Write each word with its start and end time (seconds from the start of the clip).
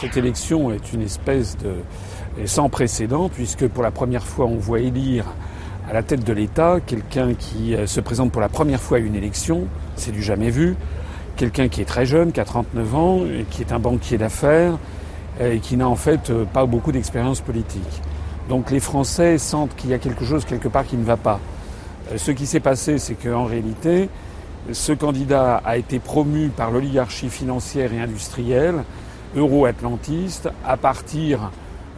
Cette 0.00 0.16
élection 0.16 0.70
est 0.72 0.92
une 0.92 1.02
espèce 1.02 1.56
de 1.58 1.74
sans 2.46 2.68
précédent 2.68 3.28
puisque 3.28 3.66
pour 3.66 3.82
la 3.82 3.90
première 3.90 4.24
fois 4.24 4.46
on 4.46 4.56
voit 4.56 4.80
élire 4.80 5.24
à 5.88 5.94
la 5.94 6.02
tête 6.02 6.24
de 6.24 6.32
l'État 6.32 6.80
quelqu'un 6.84 7.34
qui 7.34 7.74
euh, 7.74 7.86
se 7.86 8.00
présente 8.00 8.32
pour 8.32 8.40
la 8.40 8.48
première 8.48 8.80
fois 8.80 8.98
à 8.98 9.00
une 9.00 9.14
élection, 9.14 9.66
c'est 9.94 10.10
du 10.10 10.22
jamais 10.22 10.50
vu, 10.50 10.76
quelqu'un 11.36 11.68
qui 11.68 11.80
est 11.80 11.86
très 11.86 12.06
jeune, 12.06 12.32
qui 12.32 12.40
a 12.40 12.44
39 12.44 12.94
ans, 12.94 13.20
qui 13.50 13.62
est 13.62 13.72
un 13.72 13.78
banquier 13.78 14.18
d'affaires 14.18 14.78
et 15.40 15.60
qui 15.60 15.76
n'a 15.76 15.88
en 15.88 15.96
fait 15.96 16.30
euh, 16.30 16.44
pas 16.44 16.66
beaucoup 16.66 16.92
d'expérience 16.92 17.40
politique. 17.40 18.02
Donc 18.48 18.70
les 18.70 18.80
Français 18.80 19.38
sentent 19.38 19.74
qu'il 19.76 19.90
y 19.90 19.94
a 19.94 19.98
quelque 19.98 20.24
chose 20.24 20.44
quelque 20.44 20.68
part 20.68 20.86
qui 20.86 20.96
ne 20.96 21.04
va 21.04 21.16
pas. 21.16 21.40
Euh, 22.12 22.18
ce 22.18 22.30
qui 22.30 22.46
s'est 22.46 22.60
passé, 22.60 22.98
c'est 22.98 23.14
qu'en 23.14 23.44
réalité, 23.44 24.08
ce 24.72 24.92
candidat 24.92 25.60
a 25.64 25.76
été 25.76 25.98
promu 25.98 26.48
par 26.48 26.70
l'oligarchie 26.70 27.28
financière 27.28 27.92
et 27.92 28.00
industrielle 28.00 28.82
euro-atlantiste 29.36 30.48
à 30.64 30.76
partir 30.76 31.50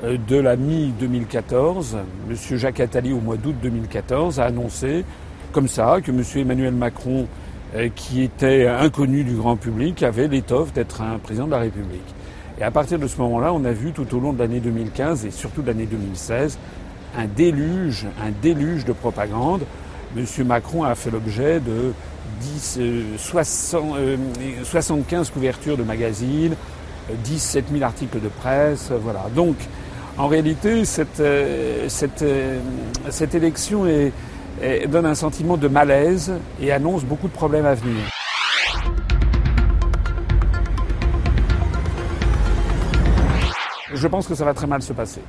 euh, 0.05 0.17
de 0.29 0.37
la 0.37 0.57
mi-2014. 0.57 1.97
M. 2.29 2.37
Jacques 2.57 2.81
Attali, 2.81 3.13
au 3.13 3.21
mois 3.21 3.37
d'août 3.37 3.57
2014, 3.63 4.41
a 4.41 4.45
annoncé 4.45 5.05
comme 5.53 5.69
ça 5.69 6.01
que 6.03 6.11
M. 6.11 6.23
Emmanuel 6.37 6.75
Macron, 6.75 7.27
euh, 7.75 7.89
qui 7.95 8.23
était 8.23 8.67
inconnu 8.67 9.25
du 9.25 9.35
grand 9.35 9.57
public, 9.57 10.03
avait 10.03 10.29
l'étoffe 10.29 10.73
d'être 10.73 11.01
un 11.01 11.19
président 11.19 11.47
de 11.47 11.53
la 11.53 11.61
République. 11.61 12.15
Et 12.61 12.65
à 12.65 12.71
partir 12.71 12.99
de 12.99 13.07
ce 13.07 13.19
moment-là, 13.19 13.53
on 13.53 13.65
a 13.65 13.73
vu 13.73 13.93
tout 13.93 14.15
au 14.15 14.21
long 14.21 14.33
de 14.33 14.41
l'année 14.41 14.61
2015 14.61 15.25
et 15.25 15.31
surtout 15.31 15.63
de 15.63 15.69
l'année 15.69 15.87
2016 15.87 16.59
un 17.17 17.27
déluge, 17.27 18.07
un 18.23 18.31
déluge 18.43 18.85
de 18.85 18.93
propagande. 18.93 19.63
M. 20.17 20.25
Macron 20.47 20.85
a 20.85 20.95
fait 20.95 21.11
l'objet 21.11 21.61
de 21.61 21.93
10, 22.41 22.81
60, 23.17 23.97
75 24.65 25.31
couvertures 25.31 25.77
de 25.77 25.83
magazines, 25.83 26.55
17 27.25 27.67
000 27.73 27.85
articles 27.85 28.21
de 28.21 28.29
presse, 28.29 28.91
voilà. 29.03 29.27
Donc, 29.35 29.57
en 30.17 30.27
réalité, 30.27 30.85
cette, 30.85 31.21
euh, 31.21 31.89
cette, 31.89 32.23
euh, 32.23 32.59
cette 33.11 33.35
élection 33.35 33.87
donne 34.89 35.07
un 35.07 35.15
sentiment 35.15 35.57
de 35.57 35.69
malaise 35.69 36.33
et 36.61 36.73
annonce 36.73 37.05
beaucoup 37.05 37.29
de 37.29 37.33
problèmes 37.33 37.67
à 37.67 37.75
venir. 37.75 38.03
Je 43.95 44.07
pense 44.07 44.27
que 44.27 44.35
ça 44.35 44.45
va 44.45 44.55
très 44.55 44.67
mal 44.67 44.83
se 44.83 44.93
passer. 44.93 45.23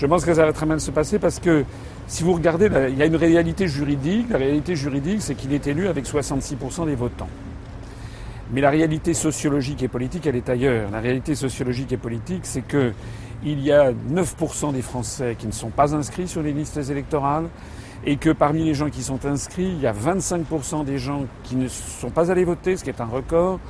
Je 0.00 0.06
pense 0.06 0.24
que 0.24 0.32
ça 0.32 0.46
va 0.46 0.52
très 0.54 0.64
mal 0.64 0.80
se 0.80 0.90
passer 0.90 1.18
parce 1.18 1.38
que 1.38 1.62
si 2.06 2.24
vous 2.24 2.32
regardez, 2.32 2.70
il 2.88 2.96
y 2.96 3.02
a 3.02 3.04
une 3.04 3.16
réalité 3.16 3.68
juridique. 3.68 4.30
La 4.30 4.38
réalité 4.38 4.74
juridique, 4.74 5.20
c'est 5.20 5.34
qu'il 5.34 5.52
est 5.52 5.66
élu 5.66 5.88
avec 5.88 6.06
66% 6.06 6.86
des 6.86 6.94
votants. 6.94 7.28
Mais 8.50 8.62
la 8.62 8.70
réalité 8.70 9.12
sociologique 9.12 9.82
et 9.82 9.88
politique, 9.88 10.26
elle 10.26 10.36
est 10.36 10.48
ailleurs. 10.48 10.90
La 10.90 11.00
réalité 11.00 11.34
sociologique 11.34 11.92
et 11.92 11.98
politique, 11.98 12.40
c'est 12.44 12.62
que 12.62 12.94
il 13.44 13.60
y 13.60 13.72
a 13.72 13.92
9% 13.92 14.72
des 14.72 14.80
Français 14.80 15.36
qui 15.38 15.46
ne 15.46 15.52
sont 15.52 15.68
pas 15.68 15.94
inscrits 15.94 16.28
sur 16.28 16.40
les 16.40 16.54
listes 16.54 16.78
électorales 16.78 17.48
et 18.06 18.16
que 18.16 18.30
parmi 18.30 18.64
les 18.64 18.72
gens 18.72 18.88
qui 18.88 19.02
sont 19.02 19.26
inscrits, 19.26 19.68
il 19.68 19.82
y 19.82 19.86
a 19.86 19.92
25% 19.92 20.86
des 20.86 20.96
gens 20.96 21.26
qui 21.44 21.56
ne 21.56 21.68
sont 21.68 22.10
pas 22.10 22.30
allés 22.30 22.44
voter, 22.44 22.78
ce 22.78 22.84
qui 22.84 22.90
est 22.90 23.02
un 23.02 23.06
record, 23.06 23.60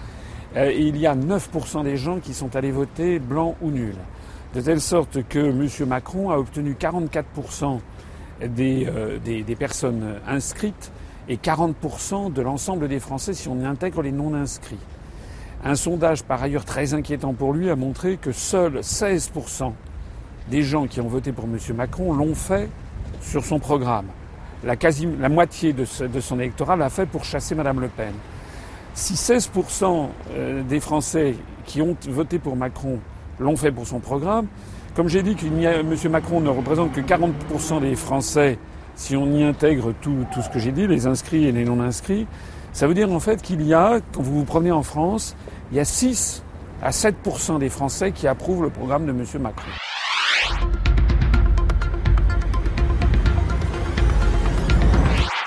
euh, 0.57 0.71
et 0.71 0.81
il 0.81 0.97
y 0.97 1.09
a 1.09 1.17
9% 1.17 1.83
des 1.83 1.97
gens 1.97 2.21
qui 2.21 2.35
sont 2.35 2.55
allés 2.55 2.71
voter 2.71 3.19
blanc 3.19 3.57
ou 3.61 3.73
nul. 3.73 3.97
De 4.55 4.61
telle 4.61 4.81
sorte 4.81 5.23
que 5.29 5.39
M. 5.39 5.89
Macron 5.89 6.31
a 6.31 6.37
obtenu 6.37 6.77
44% 6.79 7.79
des, 8.49 8.87
euh, 8.89 9.19
des, 9.19 9.43
des 9.45 9.55
personnes 9.55 10.17
inscrites 10.27 10.91
et 11.29 11.37
40% 11.37 12.33
de 12.33 12.43
l'ensemble 12.43 12.89
des 12.89 12.99
Français 12.99 13.33
si 13.33 13.49
on 13.49 13.65
intègre 13.65 14.03
les 14.03 14.11
non-inscrits. 14.11 14.79
Un 15.63 15.77
sondage 15.77 16.25
par 16.25 16.43
ailleurs 16.43 16.65
très 16.65 16.95
inquiétant 16.95 17.33
pour 17.33 17.53
lui 17.53 17.71
a 17.71 17.77
montré 17.77 18.17
que 18.17 18.33
seuls 18.33 18.81
16% 18.81 19.73
des 20.51 20.63
gens 20.63 20.87
qui 20.87 21.01
ont 21.01 21.07
voté 21.07 21.31
pour 21.31 21.45
M. 21.45 21.59
Macron 21.77 22.13
l'ont 22.13 22.35
fait 22.35 22.69
sur 23.21 23.45
son 23.45 23.61
programme. 23.61 24.07
La, 24.65 24.75
quasi, 24.75 25.07
la 25.21 25.29
moitié 25.29 25.73
de, 25.73 25.85
de 26.07 26.21
son 26.21 26.41
électorat 26.41 26.77
l'a 26.77 26.91
fait 26.91 27.07
pour 27.07 27.25
chasser 27.25 27.55
Mme 27.55 27.81
Le 27.81 27.89
Pen. 27.89 28.13
Si 28.95 29.15
16% 29.15 30.09
euh, 30.33 30.63
des 30.65 30.81
Français 30.81 31.37
qui 31.65 31.81
ont 31.81 31.97
voté 32.09 32.41
pour 32.41 32.57
Macron 32.57 32.99
l'ont 33.41 33.57
fait 33.57 33.73
pour 33.73 33.87
son 33.87 33.99
programme, 33.99 34.47
comme 34.95 35.09
j'ai 35.09 35.23
dit 35.23 35.35
que 35.35 35.47
M. 35.47 36.13
Macron 36.13 36.41
ne 36.41 36.51
représente 36.51 36.93
que 36.93 37.01
40% 37.01 37.81
des 37.81 37.97
Français 37.97 38.59
si 39.01 39.17
on 39.17 39.27
y 39.33 39.43
intègre 39.43 39.95
tout, 40.03 40.27
tout 40.33 40.43
ce 40.43 40.51
que 40.51 40.59
j'ai 40.59 40.73
dit, 40.73 40.87
les 40.87 41.07
inscrits 41.07 41.47
et 41.47 41.53
les 41.53 41.65
non-inscrits, 41.65 42.27
ça 42.73 42.87
veut 42.87 42.93
dire 42.93 43.11
en 43.11 43.19
fait 43.19 43.41
qu'il 43.41 43.63
y 43.63 43.73
a, 43.73 43.99
quand 44.13 44.21
vous 44.21 44.41
vous 44.41 44.45
promenez 44.45 44.73
en 44.73 44.83
France, 44.83 45.35
il 45.73 45.79
y 45.79 45.81
a 45.81 45.87
6 45.87 46.43
à 46.83 46.91
7% 46.91 47.59
des 47.59 47.71
Français 47.71 48.13
qui 48.13 48.27
approuvent 48.29 48.63
le 48.63 48.69
programme 48.69 49.07
de 49.07 49.13
M. 49.13 49.25
Macron. 49.41 49.71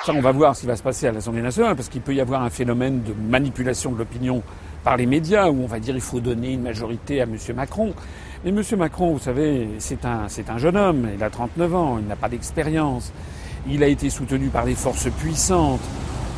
Ça, 0.03 0.13
on 0.13 0.19
va 0.19 0.31
voir 0.31 0.55
ce 0.55 0.61
qui 0.61 0.67
va 0.67 0.75
se 0.75 0.83
passer 0.83 1.07
à 1.07 1.11
l'Assemblée 1.11 1.41
nationale, 1.41 1.75
parce 1.75 1.89
qu'il 1.89 2.01
peut 2.01 2.13
y 2.13 2.19
avoir 2.19 2.41
un 2.41 2.49
phénomène 2.49 3.03
de 3.03 3.13
manipulation 3.13 3.91
de 3.91 3.99
l'opinion 3.99 4.43
par 4.83 4.97
les 4.97 5.05
médias, 5.05 5.49
où 5.49 5.63
on 5.63 5.67
va 5.67 5.79
dire 5.79 5.93
qu'il 5.93 6.01
faut 6.01 6.19
donner 6.19 6.53
une 6.53 6.61
majorité 6.61 7.21
à 7.21 7.23
M. 7.23 7.37
Macron. 7.55 7.93
Mais 8.43 8.51
M. 8.51 8.61
Macron, 8.77 9.13
vous 9.13 9.19
savez, 9.19 9.69
c'est 9.79 10.05
un, 10.05 10.27
c'est 10.27 10.49
un 10.49 10.57
jeune 10.57 10.75
homme, 10.75 11.07
il 11.15 11.23
a 11.23 11.29
39 11.29 11.75
ans, 11.75 11.97
il 11.99 12.07
n'a 12.07 12.15
pas 12.15 12.29
d'expérience. 12.29 13.13
Il 13.69 13.81
a 13.83 13.87
été 13.87 14.09
soutenu 14.09 14.47
par 14.47 14.65
des 14.65 14.75
forces 14.75 15.09
puissantes. 15.09 15.79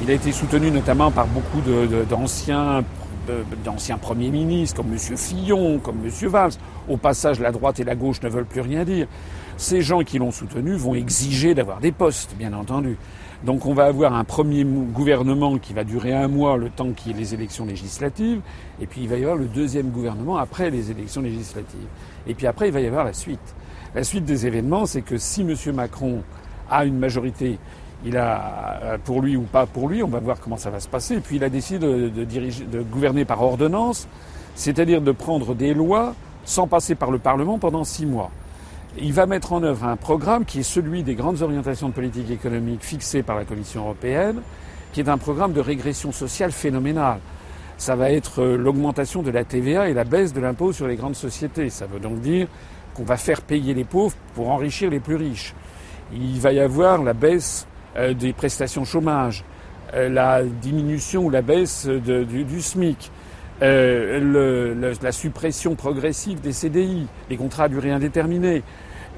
Il 0.02 0.12
a 0.12 0.14
été 0.14 0.32
soutenu 0.32 0.70
notamment 0.70 1.10
par 1.10 1.26
beaucoup 1.28 1.62
d'anciens 2.08 2.84
d'anciens 3.64 3.98
premiers 3.98 4.30
ministres 4.30 4.78
comme 4.78 4.94
M. 4.94 5.18
Fillon, 5.18 5.80
comme 5.80 5.98
M. 6.06 6.30
Valls. 6.30 6.54
Au 6.88 6.98
passage, 6.98 7.40
la 7.40 7.52
droite 7.52 7.80
et 7.80 7.84
la 7.84 7.96
gauche 7.96 8.22
ne 8.22 8.30
veulent 8.30 8.46
plus 8.46 8.62
rien 8.62 8.84
dire. 8.84 9.08
Ces 9.58 9.82
gens 9.82 10.02
qui 10.02 10.20
l'ont 10.20 10.32
soutenu 10.32 10.76
vont 10.76 10.96
exiger 10.96 11.56
d'avoir 11.56 11.80
des 11.80 11.92
postes, 11.92 12.36
bien 12.38 12.54
entendu. 12.54 12.98
Donc 13.44 13.66
on 13.66 13.74
va 13.74 13.86
avoir 13.86 14.14
un 14.14 14.24
premier 14.24 14.64
gouvernement 14.64 15.58
qui 15.58 15.74
va 15.74 15.84
durer 15.84 16.14
un 16.14 16.28
mois, 16.28 16.58
le 16.58 16.70
temps 16.70 16.92
qu'il 16.92 17.12
y 17.12 17.16
ait 17.16 17.18
les 17.18 17.34
élections 17.34 17.66
législatives, 17.66 18.42
et 18.80 18.88
puis 18.88 19.02
il 19.02 19.10
va 19.10 19.18
y 19.18 19.24
avoir 19.24 19.38
le 19.38 19.46
deuxième 19.46 19.90
gouvernement 19.90 20.38
après 20.38 20.70
les 20.70 20.92
élections 20.92 21.22
législatives. 21.22 21.88
Et 22.28 22.34
puis 22.34 22.48
après, 22.48 22.70
il 22.70 22.72
va 22.72 22.82
y 22.82 22.88
avoir 22.88 23.04
la 23.04 23.14
suite. 23.14 23.56
La 23.94 24.04
suite 24.04 24.26
des 24.26 24.46
événements, 24.46 24.86
c'est 24.86 25.02
que 25.02 25.18
si 25.18 25.42
M. 25.42 25.56
Macron 25.74 26.24
a 26.70 26.86
une 26.86 26.98
majorité. 26.98 27.58
Il 28.06 28.18
a 28.18 28.80
euh, 28.84 28.98
pour 29.04 29.22
lui 29.22 29.36
ou 29.36 29.44
pas 29.44 29.66
pour 29.66 29.90
lui, 29.90 30.04
on 30.04 30.08
va 30.08 30.20
voir 30.20 30.40
comment 30.40 30.58
ça 30.58 30.70
va 30.70 30.80
se 30.80 30.88
passer. 30.88 31.16
Et 31.16 31.20
puis 31.20 31.38
il 31.38 31.44
a 31.44 31.50
décidé 31.50 31.80
de, 31.80 32.82
gouverner 32.82 33.26
par 33.26 33.42
ordonnance, 33.42 34.08
c'est-à-dire 34.56 35.02
de 35.02 35.12
prendre 35.12 35.56
des 35.56 35.74
lois 35.74 36.14
sans 36.44 36.68
passer 36.68 36.96
par 36.96 37.10
le 37.10 37.20
Parlement 37.20 37.58
pendant 37.58 37.84
six 37.84 38.06
mois. 38.06 38.32
Il 38.98 39.14
va 39.14 39.26
mettre 39.26 39.54
en 39.54 39.64
œuvre 39.64 39.86
un 39.86 39.98
programme 39.98 40.46
qui 40.46 40.60
est 40.60 40.64
celui 40.64 41.04
des 41.04 41.16
grandes 41.16 41.42
orientations 41.42 41.90
de 41.90 41.94
politique 41.94 42.32
économique 42.32 42.84
fixées 42.84 43.24
par 43.24 43.36
la 43.36 43.44
Commission 43.44 43.82
européenne, 43.82 44.42
qui 44.94 45.02
est 45.02 45.10
un 45.10 45.18
programme 45.18 45.54
de 45.54 45.60
régression 45.60 46.12
sociale 46.12 46.52
phénoménale. 46.52 47.20
Ça 47.78 47.96
va 47.96 48.10
être 48.12 48.42
euh, 48.42 48.58
l'augmentation 48.58 49.22
de 49.22 49.32
la 49.32 49.44
TVA 49.44 49.90
et 49.90 49.94
la 49.94 50.06
baisse 50.06 50.32
de 50.32 50.40
l'impôt 50.40 50.72
sur 50.72 50.88
les 50.88 50.96
grandes 50.96 51.16
sociétés. 51.16 51.70
Ça 51.70 51.88
veut 51.88 52.00
donc 52.00 52.22
dire 52.22 52.48
qu'on 52.94 53.04
va 53.04 53.18
faire 53.18 53.42
payer 53.42 53.74
les 53.74 53.84
pauvres 53.84 54.16
pour 54.34 54.50
enrichir 54.50 54.90
les 54.90 55.02
plus 55.02 55.16
riches 55.16 55.54
il 56.14 56.40
va 56.40 56.54
y 56.54 56.60
avoir 56.60 57.04
la 57.04 57.14
baisse 57.14 57.68
euh, 57.98 58.14
des 58.14 58.34
prestations 58.34 58.86
chômage, 58.86 59.44
euh, 59.94 60.10
la 60.10 60.44
diminution 60.44 61.26
ou 61.26 61.30
la 61.30 61.42
baisse 61.42 61.88
du, 61.88 62.62
SMIC, 62.62 63.12
la 63.62 65.12
suppression 65.12 65.76
progressive 65.76 66.42
des 66.42 66.54
CDI, 66.54 67.08
les 67.30 67.38
contrats 67.38 67.66
à 67.66 67.70
durée 67.70 67.92
indéterminée, 67.92 68.64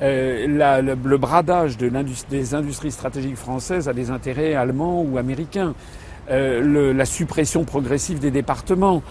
le, 0.01 1.15
bradage 1.17 1.77
des 1.77 2.53
industries 2.53 2.91
stratégiques 2.91 3.37
françaises 3.37 3.87
à 3.89 3.93
des 3.93 4.09
intérêts 4.09 4.53
allemands 4.53 5.01
ou 5.01 5.17
américains, 5.17 5.73
la 6.29 7.05
suppression 7.05 7.63
progressive 7.63 8.19
des 8.19 8.31
départements, 8.31 9.01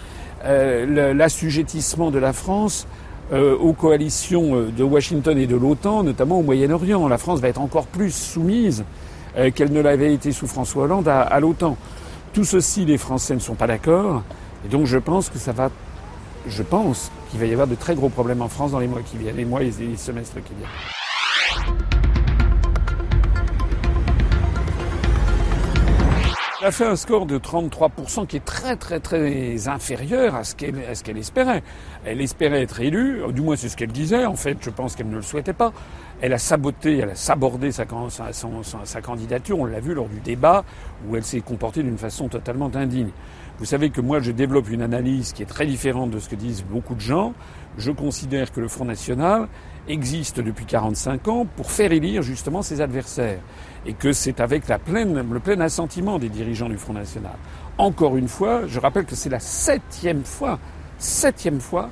l'assujettissement 0.45 2.11
de 2.11 2.19
la 2.19 2.33
France 2.33 2.87
euh, 3.33 3.57
aux 3.59 3.73
coalitions 3.73 4.55
euh, 4.55 4.71
de 4.71 4.85
Washington 4.85 5.37
et 5.37 5.49
de 5.49 5.57
l'OTAN, 5.57 6.05
notamment 6.05 6.39
au 6.39 6.43
Moyen-Orient. 6.45 7.09
La 7.09 7.19
France 7.19 7.41
va 7.41 7.49
être 7.49 7.61
encore 7.61 7.89
plus 7.89 8.15
soumise 8.15 8.85
euh, 9.37 9.51
qu'elle 9.51 9.73
ne 9.73 9.81
l'avait 9.81 10.15
été 10.15 10.31
sous 10.31 10.47
François 10.47 10.85
Hollande 10.85 11.09
à, 11.09 11.41
l'OTAN. 11.41 11.77
Tout 12.33 12.45
ceci, 12.45 12.85
les 12.85 12.99
Français 12.99 13.35
ne 13.35 13.41
sont 13.41 13.57
pas 13.57 13.67
d'accord, 13.67 14.23
et 14.65 14.69
donc 14.69 14.87
je 14.87 14.99
pense 14.99 15.29
que 15.29 15.39
ça 15.39 15.51
va, 15.51 15.71
je 16.47 16.63
pense 16.63 17.11
qu'il 17.37 17.45
va 17.45 17.51
y 17.51 17.53
avoir 17.53 17.69
de 17.69 17.75
très 17.75 17.95
gros 17.95 18.09
problèmes 18.09 18.41
en 18.41 18.49
France 18.49 18.73
dans 18.73 18.79
les 18.79 18.87
mois 18.87 19.03
qui 19.03 19.19
viennent, 19.19 19.37
les 19.37 19.45
mois 19.45 19.63
et 19.63 19.71
les 19.79 19.97
semestres 19.97 20.43
qui 20.43 20.55
viennent. 20.55 22.16
A 26.67 26.73
fait 26.73 26.85
un 26.85 26.97
score 26.97 27.27
de 27.27 27.39
33% 27.39 28.27
qui 28.27 28.39
est 28.39 28.45
très 28.45 28.75
très 28.75 28.99
très 28.99 29.69
inférieur 29.69 30.35
à 30.35 30.43
ce 30.43 30.57
qu'elle 30.57 31.17
espérait. 31.17 31.63
Elle 32.05 32.21
espérait 32.21 32.63
être 32.63 32.81
élue, 32.81 33.21
du 33.33 33.41
moins 33.41 33.55
c'est 33.55 33.69
ce 33.69 33.77
qu'elle 33.77 33.93
disait, 33.93 34.27
en 34.27 34.35
fait 34.35 34.59
je 34.61 34.71
pense 34.71 34.97
qu'elle 34.97 35.09
ne 35.09 35.15
le 35.15 35.23
souhaitait 35.23 35.53
pas. 35.53 35.73
Elle 36.21 36.33
a 36.33 36.39
saboté, 36.39 36.99
elle 36.99 37.11
a 37.11 37.15
sabordé 37.15 37.71
sa, 37.71 37.85
sa, 38.11 38.33
sa 38.85 39.01
candidature, 39.01 39.61
on 39.61 39.65
l'a 39.65 39.79
vu 39.79 39.95
lors 39.95 40.09
du 40.09 40.19
débat, 40.19 40.65
où 41.09 41.15
elle 41.15 41.23
s'est 41.23 41.41
comportée 41.41 41.85
d'une 41.85 41.99
façon 41.99 42.27
totalement 42.29 42.71
indigne. 42.75 43.11
Vous 43.61 43.65
savez 43.65 43.91
que 43.91 44.01
moi 44.01 44.19
je 44.19 44.33
développe 44.33 44.69
une 44.69 44.83
analyse 44.83 45.33
qui 45.33 45.45
est 45.45 45.47
très 45.47 45.67
différente 45.67 46.11
de 46.11 46.19
ce 46.19 46.29
que 46.29 46.35
disent 46.35 46.65
beaucoup 46.65 46.97
de 46.97 47.01
gens. 47.01 47.33
Je 47.79 47.93
considère 47.93 48.51
que 48.51 48.61
le 48.61 48.67
Front 48.67 48.87
National 48.87 49.47
existe 49.89 50.41
depuis 50.41 50.65
45 50.65 51.29
ans 51.29 51.47
pour 51.57 51.71
faire 51.71 51.93
élire 51.93 52.23
justement 52.23 52.63
ses 52.63 52.81
adversaires 52.81 53.41
et 53.85 53.95
que 53.95 54.13
c'est 54.13 54.41
avec 54.41 54.65
le 54.69 55.39
plein 55.39 55.61
assentiment 55.61 56.19
des 56.19 56.29
dirigeants 56.29 56.69
du 56.69 56.77
Front 56.77 56.95
National. 56.95 57.37
Encore 57.79 58.17
une 58.17 58.29
fois, 58.29 58.67
je 58.67 58.81
rappelle 58.81 59.05
que 59.05 59.15
c'est 59.15 59.29
la 59.29 59.41
septième 59.41 60.25
fois, 60.25 60.59
septième 60.99 61.61
fois 61.61 61.91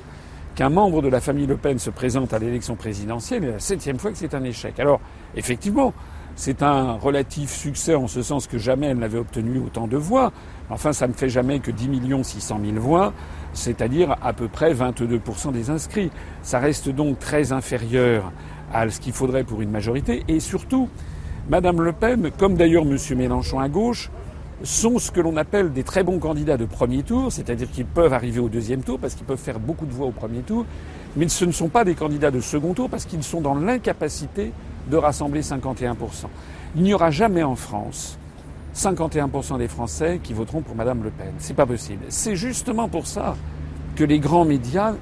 qu'un 0.54 0.70
membre 0.70 1.02
de 1.02 1.08
la 1.08 1.20
famille 1.20 1.46
Le 1.46 1.56
Pen 1.56 1.78
se 1.78 1.90
présente 1.90 2.32
à 2.32 2.38
l'élection 2.38 2.76
présidentielle 2.76 3.44
et 3.44 3.52
la 3.52 3.60
septième 3.60 3.98
fois 3.98 4.12
que 4.12 4.18
c'est 4.18 4.34
un 4.34 4.44
échec. 4.44 4.78
Alors, 4.78 5.00
effectivement, 5.34 5.92
c'est 6.36 6.62
un 6.62 6.92
relatif 6.92 7.50
succès 7.50 7.94
en 7.94 8.08
ce 8.08 8.22
sens 8.22 8.46
que 8.46 8.58
jamais 8.58 8.86
elle 8.86 8.98
n'avait 8.98 9.18
obtenu 9.18 9.58
autant 9.58 9.86
de 9.86 9.96
voix. 9.96 10.32
Enfin, 10.70 10.92
ça 10.92 11.06
ne 11.06 11.12
fait 11.12 11.28
jamais 11.28 11.60
que 11.60 11.70
10 11.70 11.88
millions 11.88 12.22
600 12.22 12.60
000 12.64 12.78
voix, 12.78 13.12
c'est-à-dire 13.52 14.16
à 14.22 14.32
peu 14.32 14.48
près 14.48 14.72
22% 14.72 15.52
des 15.52 15.70
inscrits. 15.70 16.10
Ça 16.42 16.58
reste 16.58 16.88
donc 16.88 17.18
très 17.18 17.52
inférieur 17.52 18.32
à 18.72 18.88
ce 18.90 18.98
qu'il 19.00 19.12
faudrait 19.12 19.44
pour 19.44 19.62
une 19.62 19.70
majorité. 19.70 20.24
Et 20.26 20.40
surtout, 20.40 20.88
Madame 21.48 21.82
Le 21.82 21.92
Pen, 21.92 22.30
comme 22.38 22.54
d'ailleurs 22.54 22.84
M. 22.84 22.96
Mélenchon 23.16 23.60
à 23.60 23.68
gauche, 23.68 24.10
sont 24.62 24.98
ce 24.98 25.10
que 25.10 25.20
l'on 25.20 25.36
appelle 25.36 25.72
des 25.72 25.82
très 25.82 26.02
bons 26.02 26.18
candidats 26.18 26.56
de 26.56 26.64
premier 26.64 27.02
tour, 27.02 27.30
c'est-à-dire 27.30 27.70
qu'ils 27.70 27.84
peuvent 27.84 28.12
arriver 28.12 28.40
au 28.40 28.48
deuxième 28.48 28.82
tour 28.82 28.98
parce 28.98 29.14
qu'ils 29.14 29.26
peuvent 29.26 29.36
faire 29.36 29.60
beaucoup 29.60 29.84
de 29.84 29.92
voix 29.92 30.06
au 30.06 30.12
premier 30.12 30.40
tour, 30.40 30.64
mais 31.16 31.28
ce 31.28 31.44
ne 31.44 31.52
sont 31.52 31.68
pas 31.68 31.84
des 31.84 31.94
candidats 31.94 32.30
de 32.30 32.40
second 32.40 32.72
tour 32.72 32.88
parce 32.88 33.04
qu'ils 33.04 33.22
sont 33.22 33.40
dans 33.40 33.54
l'incapacité 33.54 34.52
de 34.90 34.96
rassembler 34.96 35.42
51%. 35.42 35.94
Il 36.76 36.82
n'y 36.82 36.94
aura 36.94 37.10
jamais 37.10 37.42
en 37.42 37.56
France 37.56 38.18
51% 38.74 39.58
des 39.58 39.68
Français 39.68 40.20
qui 40.22 40.32
voteront 40.32 40.60
pour 40.60 40.74
Madame 40.74 41.02
Le 41.02 41.10
Pen. 41.10 41.32
C'est 41.38 41.54
pas 41.54 41.66
possible. 41.66 42.04
C'est 42.08 42.36
justement 42.36 42.88
pour 42.88 43.06
ça 43.06 43.36
que 43.94 44.04
les 44.04 44.18
grands 44.18 44.44
médias 44.44 44.94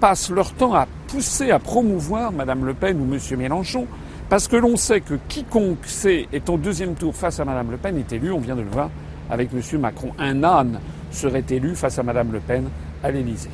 passent 0.00 0.30
leur 0.30 0.52
temps 0.52 0.74
à 0.74 0.86
pousser, 1.06 1.50
à 1.50 1.58
promouvoir 1.58 2.32
Madame 2.32 2.64
Le 2.64 2.74
Pen 2.74 3.00
ou 3.00 3.04
Monsieur 3.04 3.36
Mélenchon, 3.36 3.86
parce 4.28 4.48
que 4.48 4.56
l'on 4.56 4.76
sait 4.76 5.00
que 5.00 5.14
quiconque 5.28 5.86
sait 5.86 6.26
est 6.32 6.48
au 6.48 6.56
deuxième 6.56 6.94
tour 6.94 7.14
face 7.14 7.38
à 7.38 7.44
Madame 7.44 7.70
Le 7.70 7.76
Pen 7.76 7.96
est 7.96 8.12
élu, 8.12 8.32
on 8.32 8.40
vient 8.40 8.56
de 8.56 8.62
le 8.62 8.70
voir 8.70 8.90
avec 9.30 9.52
Monsieur 9.52 9.78
Macron. 9.78 10.10
Un 10.18 10.42
âne 10.42 10.80
serait 11.10 11.44
élu 11.50 11.76
face 11.76 11.98
à 11.98 12.02
Madame 12.02 12.32
Le 12.32 12.40
Pen 12.40 12.64
à 13.02 13.10
l'Élysée. 13.10 13.50